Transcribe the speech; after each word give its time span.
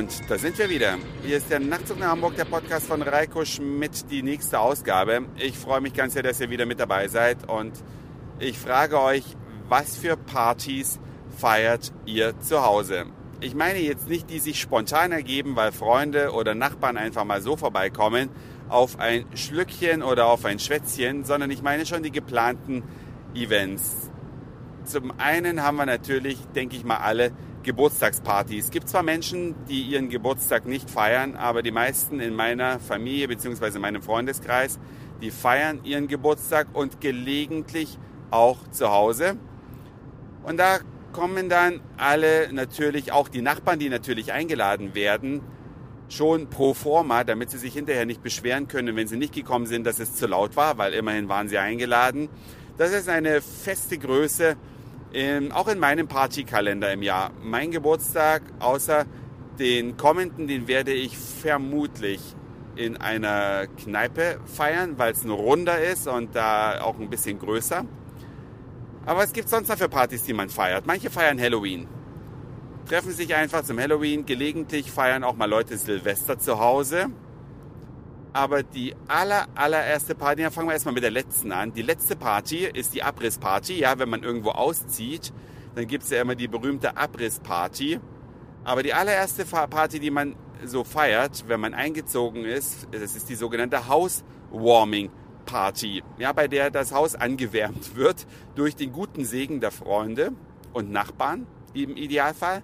Und 0.00 0.30
da 0.30 0.38
sind 0.38 0.56
wir 0.56 0.70
wieder. 0.70 0.96
Hier 1.26 1.36
ist 1.36 1.50
der 1.50 1.60
Nachtzug 1.60 1.98
nach 1.98 2.12
Hamburg, 2.12 2.34
der 2.34 2.46
Podcast 2.46 2.86
von 2.86 3.02
Reiko 3.02 3.44
Schmidt, 3.44 4.10
die 4.10 4.22
nächste 4.22 4.58
Ausgabe. 4.58 5.26
Ich 5.36 5.58
freue 5.58 5.82
mich 5.82 5.92
ganz 5.92 6.14
sehr, 6.14 6.22
dass 6.22 6.40
ihr 6.40 6.48
wieder 6.48 6.64
mit 6.64 6.80
dabei 6.80 7.06
seid 7.08 7.46
und 7.50 7.74
ich 8.38 8.58
frage 8.58 8.98
euch, 8.98 9.24
was 9.68 9.98
für 9.98 10.16
Partys 10.16 10.98
feiert 11.36 11.92
ihr 12.06 12.32
zu 12.40 12.64
Hause? 12.64 13.04
Ich 13.42 13.54
meine 13.54 13.78
jetzt 13.78 14.08
nicht, 14.08 14.30
die 14.30 14.38
sich 14.38 14.58
spontan 14.58 15.12
ergeben, 15.12 15.54
weil 15.54 15.70
Freunde 15.70 16.32
oder 16.32 16.54
Nachbarn 16.54 16.96
einfach 16.96 17.24
mal 17.24 17.42
so 17.42 17.58
vorbeikommen 17.58 18.30
auf 18.70 18.98
ein 18.98 19.26
Schlückchen 19.34 20.02
oder 20.02 20.28
auf 20.28 20.46
ein 20.46 20.58
Schwätzchen, 20.58 21.24
sondern 21.24 21.50
ich 21.50 21.60
meine 21.60 21.84
schon 21.84 22.02
die 22.02 22.10
geplanten 22.10 22.84
Events. 23.34 24.10
Zum 24.84 25.12
einen 25.18 25.62
haben 25.62 25.76
wir 25.76 25.84
natürlich, 25.84 26.38
denke 26.54 26.74
ich 26.76 26.84
mal, 26.84 26.96
alle 26.96 27.32
Geburtstagspartys. 27.62 28.66
Es 28.66 28.70
gibt 28.70 28.88
zwar 28.88 29.02
Menschen, 29.02 29.54
die 29.66 29.82
ihren 29.82 30.08
Geburtstag 30.08 30.66
nicht 30.66 30.90
feiern, 30.90 31.36
aber 31.36 31.62
die 31.62 31.70
meisten 31.70 32.20
in 32.20 32.34
meiner 32.34 32.80
Familie 32.80 33.28
bzw. 33.28 33.78
meinem 33.78 34.02
Freundeskreis, 34.02 34.78
die 35.20 35.30
feiern 35.30 35.80
ihren 35.84 36.08
Geburtstag 36.08 36.68
und 36.72 37.00
gelegentlich 37.00 37.98
auch 38.30 38.68
zu 38.70 38.90
Hause. 38.90 39.36
Und 40.42 40.58
da 40.58 40.78
kommen 41.12 41.48
dann 41.48 41.80
alle 41.96 42.52
natürlich, 42.52 43.12
auch 43.12 43.28
die 43.28 43.42
Nachbarn, 43.42 43.78
die 43.78 43.88
natürlich 43.88 44.32
eingeladen 44.32 44.94
werden, 44.94 45.42
schon 46.08 46.48
pro 46.48 46.74
forma, 46.74 47.24
damit 47.24 47.50
sie 47.50 47.58
sich 47.58 47.74
hinterher 47.74 48.06
nicht 48.06 48.22
beschweren 48.22 48.68
können, 48.68 48.96
wenn 48.96 49.06
sie 49.06 49.16
nicht 49.16 49.34
gekommen 49.34 49.66
sind, 49.66 49.86
dass 49.86 49.98
es 49.98 50.14
zu 50.14 50.26
laut 50.26 50.56
war, 50.56 50.78
weil 50.78 50.94
immerhin 50.94 51.28
waren 51.28 51.48
sie 51.48 51.58
eingeladen. 51.58 52.28
Das 52.78 52.92
ist 52.92 53.08
eine 53.08 53.40
feste 53.40 53.98
Größe 53.98 54.56
in, 55.12 55.52
auch 55.52 55.68
in 55.68 55.78
meinem 55.78 56.08
Partykalender 56.08 56.92
im 56.92 57.02
Jahr. 57.02 57.30
Mein 57.42 57.70
Geburtstag, 57.70 58.42
außer 58.60 59.06
den 59.58 59.96
kommenden, 59.96 60.46
den 60.46 60.68
werde 60.68 60.92
ich 60.92 61.18
vermutlich 61.18 62.20
in 62.76 62.96
einer 62.96 63.66
Kneipe 63.66 64.40
feiern, 64.46 64.98
weil 64.98 65.12
es 65.12 65.24
ein 65.24 65.30
runder 65.30 65.80
ist 65.80 66.06
und 66.06 66.34
da 66.34 66.80
auch 66.80 66.98
ein 66.98 67.10
bisschen 67.10 67.38
größer. 67.38 67.84
Aber 69.06 69.24
es 69.24 69.32
gibt 69.32 69.48
sonst 69.48 69.68
noch 69.68 69.76
für 69.76 69.88
Partys, 69.88 70.22
die 70.22 70.32
man 70.32 70.48
feiert. 70.48 70.86
Manche 70.86 71.10
feiern 71.10 71.40
Halloween. 71.40 71.88
Treffen 72.88 73.12
sich 73.12 73.34
einfach 73.34 73.62
zum 73.64 73.78
Halloween. 73.78 74.24
Gelegentlich 74.24 74.90
feiern 74.90 75.24
auch 75.24 75.36
mal 75.36 75.48
Leute 75.48 75.76
Silvester 75.76 76.38
zu 76.38 76.58
Hause. 76.58 77.06
Aber 78.32 78.62
die 78.62 78.94
aller, 79.08 79.46
allererste 79.54 80.14
Party, 80.14 80.42
ja, 80.42 80.50
fangen 80.50 80.68
wir 80.68 80.74
erstmal 80.74 80.94
mit 80.94 81.02
der 81.02 81.10
letzten 81.10 81.50
an. 81.52 81.72
Die 81.72 81.82
letzte 81.82 82.14
Party 82.14 82.66
ist 82.72 82.94
die 82.94 83.02
Abrissparty. 83.02 83.78
Ja, 83.78 83.98
wenn 83.98 84.08
man 84.08 84.22
irgendwo 84.22 84.50
auszieht, 84.50 85.32
dann 85.74 85.86
gibt 85.86 86.04
es 86.04 86.10
ja 86.10 86.20
immer 86.20 86.36
die 86.36 86.46
berühmte 86.46 86.96
Abrissparty. 86.96 87.98
Aber 88.62 88.82
die 88.82 88.94
allererste 88.94 89.44
Party, 89.44 89.98
die 89.98 90.10
man 90.10 90.36
so 90.64 90.84
feiert, 90.84 91.44
wenn 91.48 91.60
man 91.60 91.74
eingezogen 91.74 92.44
ist, 92.44 92.86
das 92.92 93.16
ist 93.16 93.28
die 93.28 93.34
sogenannte 93.34 93.88
Housewarming 93.88 95.10
Party, 95.46 96.02
ja, 96.18 96.32
bei 96.32 96.46
der 96.46 96.70
das 96.70 96.92
Haus 96.92 97.14
angewärmt 97.14 97.96
wird 97.96 98.26
durch 98.54 98.76
den 98.76 98.92
guten 98.92 99.24
Segen 99.24 99.60
der 99.60 99.70
Freunde 99.70 100.32
und 100.72 100.92
Nachbarn 100.92 101.46
im 101.74 101.96
Idealfall. 101.96 102.62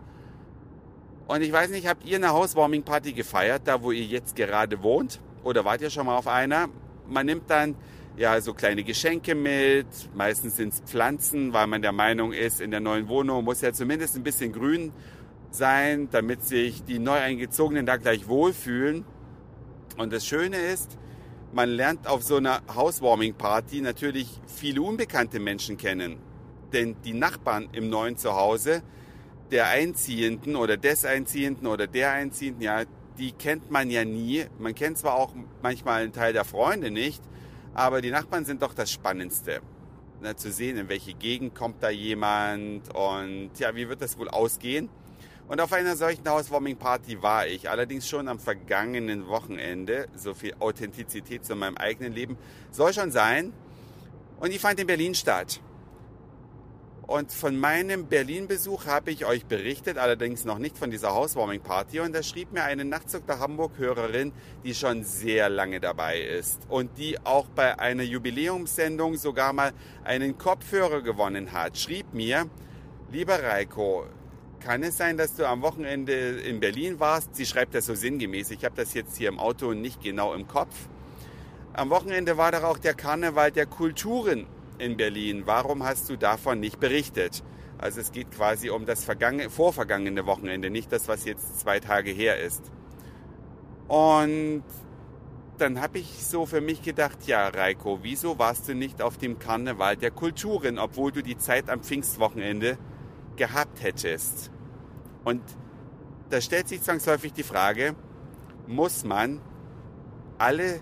Und 1.27 1.43
ich 1.43 1.53
weiß 1.53 1.71
nicht, 1.71 1.89
habt 1.89 2.05
ihr 2.05 2.17
eine 2.17 2.33
Housewarming 2.33 2.85
Party 2.85 3.13
gefeiert, 3.13 3.63
da 3.65 3.83
wo 3.83 3.91
ihr 3.91 4.05
jetzt 4.05 4.37
gerade 4.37 4.83
wohnt? 4.83 5.21
Oder 5.47 5.65
wart 5.65 5.81
ihr 5.81 5.91
schon 5.91 6.07
mal 6.07 6.17
auf 6.17 6.27
einer? 6.27 6.69
Man 7.09 7.25
nimmt 7.27 7.49
dann 7.49 7.77
ja 8.17 8.41
so 8.41 8.53
kleine 8.53 8.83
Geschenke 8.83 9.35
mit, 9.35 9.87
meistens 10.15 10.57
sind 10.57 10.73
es 10.73 10.81
Pflanzen, 10.81 11.53
weil 11.53 11.69
man 11.69 11.83
der 11.83 11.93
Meinung 11.93 12.33
ist, 12.33 12.61
in 12.61 12.73
der 12.73 12.81
neuen 12.81 13.09
Wohnung 13.09 13.45
muss 13.45 13.61
ja 13.61 13.73
zumindest 13.73 14.17
ein 14.17 14.25
bisschen 14.25 14.53
grün 14.53 14.93
sein, 15.51 16.09
damit 16.11 16.43
sich 16.43 16.83
die 16.83 16.99
neu 16.99 17.19
eingezogenen 17.19 17.87
da 17.87 17.97
gleich 17.97 18.27
wohlfühlen. 18.27 19.05
Und 19.97 20.13
das 20.13 20.27
Schöne 20.27 20.57
ist, 20.57 20.99
man 21.53 21.71
lernt 21.71 22.09
auf 22.09 22.23
so 22.23 22.37
einer 22.37 22.61
Housewarming-Party 22.75 23.81
natürlich 23.81 24.41
viele 24.47 24.83
unbekannte 24.83 25.39
Menschen 25.39 25.77
kennen. 25.77 26.19
Denn 26.73 26.97
die 27.05 27.15
Nachbarn 27.15 27.69
im 27.73 27.89
neuen 27.89 28.17
Zuhause 28.17 28.83
der 29.53 29.69
Einziehenden 29.69 30.57
oder 30.57 30.77
des 30.77 31.05
Einziehenden 31.05 31.69
oder 31.69 31.87
der 31.87 32.11
Einziehenden, 32.11 32.63
ja, 32.63 32.83
die 33.19 33.33
kennt 33.33 33.71
man 33.71 33.91
ja 33.91 34.05
nie. 34.05 34.47
Man 34.59 34.75
kennt 34.75 34.99
zwar 34.99 35.15
auch 35.15 35.33
manchmal 35.63 36.03
einen 36.03 36.13
Teil 36.13 36.33
der 36.33 36.45
Freunde 36.45 36.91
nicht, 36.91 37.23
aber 37.75 38.01
die 38.01 38.11
Nachbarn 38.11 38.45
sind 38.45 38.63
doch 38.63 38.75
das 38.75 38.91
Spannendste. 38.91 39.61
Na, 40.21 40.37
zu 40.37 40.51
sehen, 40.51 40.79
in 40.79 40.89
welche 40.89 41.13
Gegend 41.13 41.55
kommt 41.55 41.83
da 41.83 41.91
jemand 41.91 42.95
und 42.95 43.51
ja, 43.59 43.75
wie 43.75 43.89
wird 43.89 44.01
das 44.01 44.19
wohl 44.19 44.29
ausgehen. 44.29 44.89
Und 45.49 45.61
auf 45.61 45.73
einer 45.73 45.95
solchen 45.95 46.29
Housewarming-Party 46.29 47.23
war 47.23 47.47
ich, 47.47 47.71
allerdings 47.71 48.09
schon 48.09 48.27
am 48.27 48.41
vergangenen 48.41 49.29
Wochenende. 49.29 50.09
So 50.17 50.35
viel 50.35 50.55
Authentizität 50.59 51.45
zu 51.45 51.55
meinem 51.55 51.77
eigenen 51.77 52.13
Leben 52.13 52.37
soll 52.73 52.93
schon 52.93 53.13
sein. 53.13 53.53
Und 54.41 54.53
die 54.53 54.59
fand 54.59 54.81
in 54.81 54.87
Berlin 54.87 55.15
statt. 55.15 55.61
Und 57.07 57.31
von 57.31 57.57
meinem 57.57 58.07
Berlin-Besuch 58.07 58.87
habe 58.87 59.13
ich 59.13 59.27
euch 59.27 59.47
berichtet, 59.47 59.97
allerdings 59.97 60.45
noch 60.45 60.59
nicht 60.59 60.77
von 60.77 60.91
dieser 60.91 61.15
Housewarming-Party. 61.15 62.01
Und 62.01 62.13
da 62.13 62.25
schrieb 62.25 62.53
mir 62.53 62.65
eine 62.65 62.85
Nachtzug 62.85 63.29
der 63.29 63.39
Hamburg-Hörerin, 63.39 64.33
die 64.65 64.75
schon 64.75 65.05
sehr 65.05 65.49
lange 65.49 65.79
dabei 65.79 66.21
ist 66.21 66.63
und 66.69 66.99
die 66.99 67.25
auch 67.25 67.47
bei 67.47 67.79
einer 67.79 68.03
Jubiläumssendung 68.03 69.17
sogar 69.17 69.53
mal 69.53 69.73
einen 70.03 70.37
Kopfhörer 70.37 71.01
gewonnen 71.01 71.53
hat, 71.53 71.79
schrieb 71.79 72.13
mir, 72.13 72.51
lieber 73.13 73.41
Reiko, 73.41 74.07
kann 74.59 74.83
es 74.83 74.97
sein, 74.97 75.17
dass 75.17 75.37
du 75.37 75.47
am 75.47 75.63
Wochenende 75.63 76.13
in 76.13 76.59
Berlin 76.59 76.99
warst? 76.99 77.37
Sie 77.37 77.47
schreibt 77.47 77.77
das 77.77 77.87
so 77.87 77.95
sinngemäß. 77.95 78.51
Ich 78.51 78.65
habe 78.65 78.75
das 78.75 78.95
jetzt 78.95 79.17
hier 79.17 79.29
im 79.29 79.39
Auto 79.39 79.75
nicht 79.75 80.03
genau 80.03 80.35
im 80.35 80.49
Kopf. 80.49 80.75
Am 81.73 81.91
Wochenende 81.91 82.37
war 82.37 82.51
doch 82.51 82.65
auch 82.65 82.79
der 82.79 82.95
Karneval 82.95 83.53
der 83.53 83.67
Kulturen 83.67 84.49
in 84.79 84.97
Berlin. 84.97 85.43
Warum 85.47 85.85
hast 85.85 86.09
du 86.09 86.17
davon 86.17 86.61
nicht 86.61 86.81
berichtet? 86.81 87.43
Also 87.79 88.01
es 88.01 88.13
geht 88.13 88.31
quasi 88.31 88.71
um 88.71 88.87
das 88.87 89.07
vorvergangene 89.49 90.27
Wochenende, 90.27 90.71
nicht 90.71 90.93
das, 90.93 91.09
was 91.09 91.25
jetzt 91.25 91.61
zwei 91.61 91.81
Tage 91.81 92.11
her 92.11 92.41
ist. 92.41 92.71
Und 93.89 94.65
dann 95.59 95.81
habe 95.81 95.99
ich 95.99 96.27
so 96.27 96.47
für 96.47 96.61
mich 96.61 96.83
gedacht, 96.83 97.27
ja, 97.27 97.49
Reiko, 97.49 98.01
wieso 98.03 98.39
warst 98.39 98.69
du 98.69 98.75
nicht 98.75 99.03
auf 99.03 99.17
dem 99.17 99.39
Karneval 99.39 99.97
der 99.97 100.11
Kulturen, 100.11 100.79
obwohl 100.79 101.13
du 101.13 101.23
die 101.23 101.39
Zeit 101.39 101.71
am 101.71 101.83
Pfingstwochenende 101.83 102.79
gehabt 103.37 103.83
hättest? 103.83 104.51
Und 105.25 105.43
da 106.31 106.41
stellt 106.41 106.69
sich 106.69 106.83
zwangsläufig 106.83 107.33
die 107.33 107.43
Frage, 107.43 107.95
muss 108.67 109.05
man 109.05 109.41
alle 110.39 110.81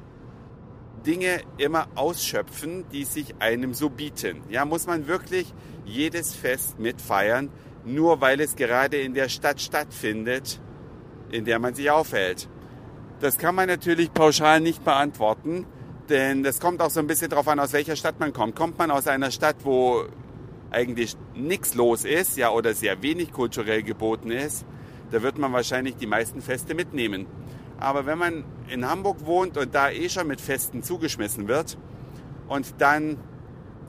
Dinge 1.06 1.40
immer 1.58 1.88
ausschöpfen, 1.94 2.84
die 2.90 3.04
sich 3.04 3.34
einem 3.38 3.74
so 3.74 3.90
bieten. 3.90 4.42
Ja, 4.48 4.64
muss 4.64 4.86
man 4.86 5.06
wirklich 5.06 5.52
jedes 5.84 6.34
Fest 6.34 6.78
mitfeiern, 6.78 7.50
nur 7.84 8.20
weil 8.20 8.40
es 8.40 8.56
gerade 8.56 8.98
in 8.98 9.14
der 9.14 9.28
Stadt 9.28 9.60
stattfindet, 9.60 10.60
in 11.30 11.44
der 11.44 11.58
man 11.58 11.74
sich 11.74 11.90
aufhält. 11.90 12.48
Das 13.20 13.38
kann 13.38 13.54
man 13.54 13.68
natürlich 13.68 14.12
pauschal 14.12 14.60
nicht 14.60 14.84
beantworten, 14.84 15.66
denn 16.08 16.42
das 16.42 16.60
kommt 16.60 16.80
auch 16.80 16.90
so 16.90 17.00
ein 17.00 17.06
bisschen 17.06 17.30
darauf 17.30 17.48
an, 17.48 17.58
aus 17.58 17.72
welcher 17.72 17.96
Stadt 17.96 18.20
man 18.20 18.32
kommt. 18.32 18.56
Kommt 18.56 18.78
man 18.78 18.90
aus 18.90 19.06
einer 19.06 19.30
Stadt, 19.30 19.56
wo 19.64 20.04
eigentlich 20.70 21.16
nichts 21.34 21.74
los 21.74 22.04
ist, 22.04 22.36
ja, 22.36 22.50
oder 22.50 22.74
sehr 22.74 23.00
wenig 23.02 23.32
kulturell 23.32 23.82
geboten 23.82 24.30
ist, 24.30 24.66
da 25.10 25.22
wird 25.22 25.38
man 25.38 25.52
wahrscheinlich 25.52 25.96
die 25.96 26.06
meisten 26.06 26.42
Feste 26.42 26.74
mitnehmen. 26.74 27.26
Aber 27.84 28.06
wenn 28.06 28.16
man 28.16 28.44
in 28.68 28.88
Hamburg 28.88 29.26
wohnt 29.26 29.58
und 29.58 29.74
da 29.74 29.90
eh 29.90 30.08
schon 30.08 30.26
mit 30.26 30.40
Festen 30.40 30.82
zugeschmissen 30.82 31.48
wird 31.48 31.76
und 32.48 32.76
dann 32.78 33.18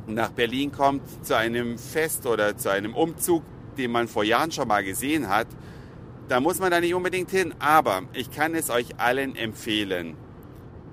nach 0.06 0.31
Berlin 0.31 0.74
kommt 0.74 1.25
zu 1.25 1.38
einem 1.38 1.77
Fest 1.77 2.25
oder 2.25 2.57
zu 2.57 2.69
einem 2.69 2.94
Umzug, 2.94 3.44
den 3.77 3.92
man 3.92 4.09
vor 4.09 4.25
Jahren 4.25 4.51
schon 4.51 4.68
mal 4.68 4.83
gesehen 4.83 5.30
hat, 5.30 5.47
da 6.27 6.42
muss 6.42 6.59
man 6.59 6.71
da 6.71 6.81
nicht 6.81 6.94
unbedingt 6.94 7.31
hin. 7.31 7.56
Aber 7.59 8.01
ich 8.12 8.31
kann 8.31 8.53
es 8.53 8.69
euch 8.69 9.00
allen 9.00 9.38
empfehlen. 9.38 10.18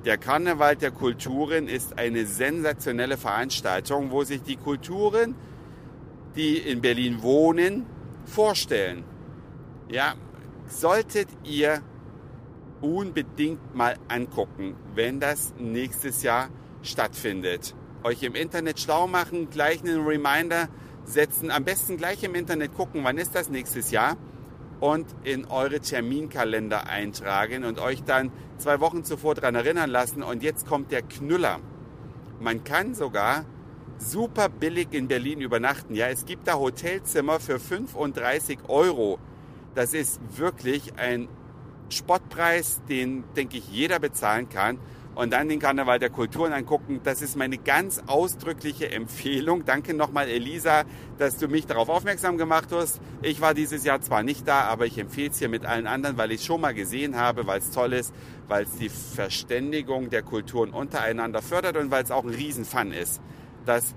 Der 0.05 0.17
Karneval 0.17 0.77
der 0.77 0.93
Kulturen 0.93 1.67
ist 1.67 1.99
eine 1.99 2.25
sensationelle 2.25 3.17
Veranstaltung, 3.17 4.13
wo 4.13 4.23
sich 4.23 4.43
die 4.43 4.57
Kulturen, 4.57 5.35
die 6.37 6.57
in 6.57 6.81
Berlin 6.81 7.21
wohnen, 7.21 7.85
vorstellen. 8.27 9.03
Ja, 9.89 10.15
solltet 10.69 11.27
ihr 11.43 11.83
unbedingt 12.83 13.75
mal 13.75 13.97
angucken, 14.09 14.77
wenn 14.95 15.21
das 15.21 15.55
nächstes 15.59 16.23
Jahr 16.23 16.51
stattfindet. 16.83 17.75
Euch 18.03 18.23
im 18.23 18.35
Internet 18.35 18.81
schlau 18.81 19.07
machen, 19.07 19.49
gleich 19.49 19.81
einen 19.83 20.05
Reminder 20.05 20.69
setzen, 21.05 21.51
am 21.51 21.65
besten 21.65 21.97
gleich 21.97 22.23
im 22.23 22.35
Internet 22.35 22.75
gucken, 22.75 23.05
wann 23.05 23.19
ist 23.19 23.35
das 23.35 23.49
nächstes 23.49 23.91
Jahr 23.91 24.17
und 24.81 25.07
in 25.23 25.45
eure 25.45 25.79
Terminkalender 25.79 26.89
eintragen 26.89 27.65
und 27.65 27.79
euch 27.79 28.03
dann 28.03 28.33
zwei 28.59 28.81
Wochen 28.81 29.05
zuvor 29.05 29.37
daran 29.37 29.55
erinnern 29.55 29.89
lassen. 29.89 30.25
Und 30.25 30.43
jetzt 30.43 30.67
kommt 30.67 30.91
der 30.91 31.03
Knüller. 31.03 31.61
Man 32.41 32.65
kann 32.65 32.95
sogar 32.95 33.45
super 33.99 34.49
billig 34.49 34.89
in 34.91 35.07
Berlin 35.07 35.41
übernachten. 35.41 35.95
Ja, 35.95 36.09
es 36.09 36.25
gibt 36.25 36.49
da 36.49 36.55
Hotelzimmer 36.55 37.39
für 37.39 37.61
35 37.61 38.59
Euro. 38.67 39.21
Das 39.77 39.95
ist 39.95 40.21
wirklich 40.37 40.95
ein 40.97 41.29
Spottpreis, 41.93 42.81
den, 42.89 43.25
denke 43.37 43.59
ich, 43.59 43.69
jeder 43.69 43.99
bezahlen 43.99 44.49
kann 44.49 44.79
und 45.15 45.33
dann 45.33 45.49
den 45.49 45.59
Karneval 45.59 45.99
der 45.99 46.11
Kulturen 46.11 46.53
angucken. 46.53 47.01
Das 47.05 47.23
ist 47.23 47.37
meine 47.37 47.59
ganz 47.59 48.03
ausdrückliche 48.07 48.91
Empfehlung. 48.91 49.65
Danke 49.65 49.95
nochmal, 49.95 50.29
Elisa, 50.29 50.85
dass 51.19 51.37
du 51.37 51.49
mich 51.49 51.67
darauf 51.67 51.89
aufmerksam 51.89 52.39
gemacht 52.39 52.69
hast. 52.73 53.01
Ich 53.21 53.41
war 53.41 53.55
dieses 53.55 53.85
Jahr 53.85 54.01
zwar 54.01 54.23
nicht 54.23 54.49
da, 54.49 54.63
aber 54.63 54.87
ich 54.87 54.99
empfehle 54.99 55.31
es 55.31 55.39
hier 55.39 55.49
mit 55.49 55.67
allen 55.67 55.87
anderen, 55.87 56.17
weil 56.17 56.33
ich 56.33 56.41
es 56.41 56.47
schon 56.47 56.61
mal 56.61 56.75
gesehen 56.75 57.17
habe, 57.17 57.47
weil 57.47 57.59
es 57.59 57.71
toll 57.71 57.93
ist, 57.93 58.15
weil 58.49 58.65
es 58.65 58.73
die 58.79 58.89
Verständigung 58.89 60.11
der 60.11 60.23
Kulturen 60.23 60.71
untereinander 60.71 61.43
fördert 61.43 61.77
und 61.77 61.91
weil 61.91 62.05
es 62.05 62.11
auch 62.11 62.25
ein 62.25 62.31
Riesenfun 62.31 62.93
ist. 62.93 63.21
Das 63.67 63.95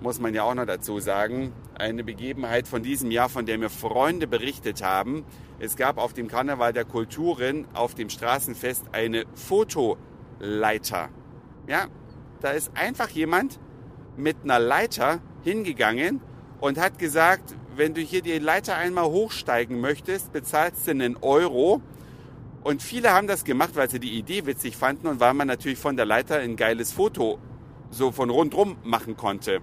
muss 0.00 0.20
man 0.20 0.34
ja 0.34 0.44
auch 0.44 0.54
noch 0.54 0.66
dazu 0.66 1.00
sagen. 1.00 1.52
Eine 1.74 2.04
Begebenheit 2.04 2.68
von 2.68 2.82
diesem 2.82 3.10
Jahr, 3.10 3.28
von 3.28 3.46
der 3.46 3.58
mir 3.58 3.70
Freunde 3.70 4.26
berichtet 4.26 4.82
haben. 4.82 5.24
Es 5.58 5.76
gab 5.76 5.98
auf 5.98 6.12
dem 6.12 6.28
Karneval 6.28 6.72
der 6.72 6.84
Kulturen 6.84 7.66
auf 7.74 7.94
dem 7.94 8.08
Straßenfest 8.08 8.86
eine 8.92 9.24
Foto 9.34 9.96
Leiter. 10.38 11.08
Ja, 11.66 11.86
da 12.40 12.50
ist 12.50 12.70
einfach 12.74 13.08
jemand 13.08 13.58
mit 14.16 14.36
einer 14.44 14.58
Leiter 14.58 15.20
hingegangen 15.42 16.20
und 16.60 16.78
hat 16.78 16.98
gesagt, 16.98 17.54
wenn 17.76 17.94
du 17.94 18.00
hier 18.00 18.22
die 18.22 18.38
Leiter 18.38 18.76
einmal 18.76 19.04
hochsteigen 19.04 19.80
möchtest, 19.80 20.32
bezahlst 20.32 20.86
du 20.86 20.92
einen 20.92 21.16
Euro. 21.16 21.80
Und 22.64 22.82
viele 22.82 23.12
haben 23.12 23.28
das 23.28 23.44
gemacht, 23.44 23.70
weil 23.74 23.88
sie 23.88 24.00
die 24.00 24.18
Idee 24.18 24.46
witzig 24.46 24.76
fanden 24.76 25.06
und 25.06 25.20
weil 25.20 25.34
man 25.34 25.46
natürlich 25.46 25.78
von 25.78 25.96
der 25.96 26.04
Leiter 26.04 26.38
ein 26.38 26.56
geiles 26.56 26.92
Foto 26.92 27.38
so 27.90 28.10
von 28.10 28.30
rundrum 28.30 28.76
machen 28.82 29.16
konnte. 29.16 29.60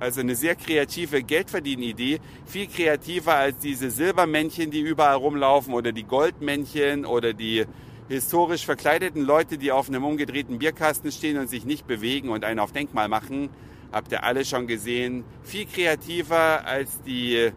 Also 0.00 0.20
eine 0.20 0.36
sehr 0.36 0.54
kreative 0.54 1.22
Geldverdienidee, 1.22 2.20
viel 2.46 2.68
kreativer 2.68 3.34
als 3.34 3.58
diese 3.58 3.90
Silbermännchen, 3.90 4.70
die 4.70 4.80
überall 4.80 5.16
rumlaufen 5.16 5.74
oder 5.74 5.90
die 5.90 6.04
Goldmännchen 6.04 7.04
oder 7.04 7.32
die 7.32 7.64
historisch 8.08 8.64
verkleideten 8.64 9.22
Leute, 9.22 9.58
die 9.58 9.72
auf 9.72 9.88
einem 9.88 10.04
umgedrehten 10.04 10.58
Bierkasten 10.58 11.10
stehen 11.10 11.36
und 11.36 11.50
sich 11.50 11.64
nicht 11.64 11.86
bewegen 11.86 12.28
und 12.28 12.44
einen 12.44 12.60
auf 12.60 12.72
Denkmal 12.72 13.08
machen, 13.08 13.50
habt 13.90 14.12
ihr 14.12 14.22
alle 14.22 14.44
schon 14.44 14.68
gesehen. 14.68 15.24
Viel 15.42 15.66
kreativer 15.66 16.64
als 16.64 17.02
die 17.02 17.50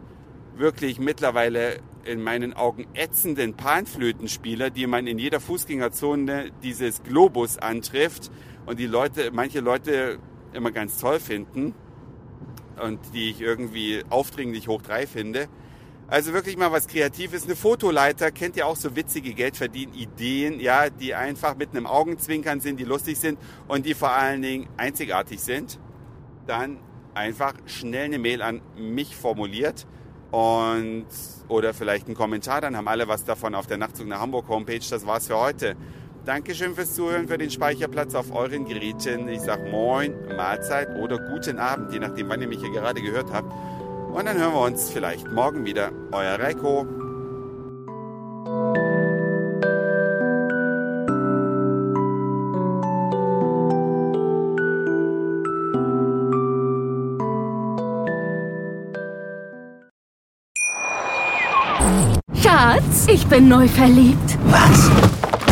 wirklich 0.56 0.98
mittlerweile 0.98 1.78
in 2.04 2.20
meinen 2.20 2.54
Augen 2.54 2.86
ätzenden 2.94 3.54
Panflötenspieler, 3.54 4.70
die 4.70 4.88
man 4.88 5.06
in 5.06 5.18
jeder 5.20 5.38
Fußgängerzone 5.38 6.50
dieses 6.64 7.04
Globus 7.04 7.58
antrifft 7.58 8.32
und 8.66 8.80
die 8.80 8.86
Leute, 8.86 9.30
manche 9.32 9.60
Leute 9.60 10.18
immer 10.52 10.72
ganz 10.72 10.98
toll 10.98 11.20
finden 11.20 11.74
und 12.82 13.00
die 13.14 13.30
ich 13.30 13.40
irgendwie 13.40 14.02
aufdringlich 14.10 14.68
hoch 14.68 14.82
drei 14.82 15.06
finde. 15.06 15.48
Also 16.08 16.34
wirklich 16.34 16.58
mal 16.58 16.70
was 16.70 16.88
Kreatives. 16.88 17.44
Eine 17.44 17.56
Fotoleiter 17.56 18.30
kennt 18.30 18.56
ihr 18.56 18.66
auch 18.66 18.76
so 18.76 18.94
witzige 18.96 19.32
Geldverdienen-Ideen, 19.32 20.60
ja, 20.60 20.90
die 20.90 21.14
einfach 21.14 21.56
mit 21.56 21.70
einem 21.70 21.86
Augenzwinkern 21.86 22.60
sind, 22.60 22.78
die 22.78 22.84
lustig 22.84 23.18
sind 23.18 23.38
und 23.66 23.86
die 23.86 23.94
vor 23.94 24.10
allen 24.10 24.42
Dingen 24.42 24.68
einzigartig 24.76 25.40
sind. 25.40 25.78
Dann 26.46 26.78
einfach 27.14 27.54
schnell 27.66 28.06
eine 28.06 28.18
Mail 28.18 28.42
an 28.42 28.60
mich 28.76 29.16
formuliert 29.16 29.86
und 30.30 31.06
oder 31.48 31.74
vielleicht 31.74 32.06
einen 32.06 32.16
Kommentar, 32.16 32.62
dann 32.62 32.76
haben 32.76 32.88
alle 32.88 33.06
was 33.06 33.24
davon 33.24 33.54
auf 33.54 33.66
der 33.66 33.76
Nachtzug 33.76 34.06
nach 34.06 34.20
Hamburg 34.20 34.48
Homepage. 34.48 34.80
Das 34.88 35.06
war's 35.06 35.26
für 35.26 35.38
heute. 35.38 35.76
Dankeschön 36.24 36.76
fürs 36.76 36.94
Zuhören, 36.94 37.26
für 37.26 37.36
den 37.36 37.50
Speicherplatz 37.50 38.14
auf 38.14 38.32
euren 38.32 38.64
Geräten. 38.64 39.28
Ich 39.28 39.40
sag 39.40 39.68
Moin, 39.68 40.14
Mahlzeit 40.36 40.96
oder 40.96 41.18
guten 41.18 41.58
Abend, 41.58 41.92
je 41.92 41.98
nachdem, 41.98 42.28
wann 42.28 42.40
ihr 42.40 42.46
mich 42.46 42.60
hier 42.60 42.70
gerade 42.70 43.02
gehört 43.02 43.32
habt. 43.32 43.52
Und 44.12 44.26
dann 44.26 44.38
hören 44.38 44.52
wir 44.52 44.60
uns 44.60 44.88
vielleicht 44.90 45.32
morgen 45.32 45.64
wieder. 45.64 45.90
Euer 46.12 46.38
Reiko. 46.38 46.86
Schatz, 62.40 63.08
ich 63.08 63.26
bin 63.26 63.48
neu 63.48 63.66
verliebt. 63.66 64.38
Was? 64.44 65.21